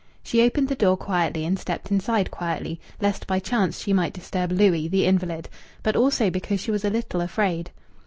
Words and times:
She 0.23 0.41
opened 0.41 0.67
the 0.67 0.73
door 0.73 0.97
quietly, 0.97 1.45
and 1.45 1.59
stepped 1.59 1.91
inside 1.91 2.31
quietly, 2.31 2.79
lest 2.99 3.27
by 3.27 3.37
chance 3.37 3.77
she 3.81 3.93
might 3.93 4.13
disturb 4.13 4.51
Louis, 4.51 4.87
the 4.87 5.05
invalid 5.05 5.47
but 5.83 5.95
also 5.95 6.31
because 6.31 6.59
she 6.59 6.71
was 6.71 6.83
a 6.83 6.89
little 6.89 7.21
afraid. 7.21 7.69